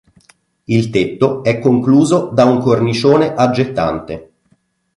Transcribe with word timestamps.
Il 0.65 0.89
tetto 0.89 1.43
è 1.43 1.59
concluso 1.59 2.31
da 2.33 2.45
un 2.45 2.59
cornicione 2.59 3.35
aggettante. 3.35 4.31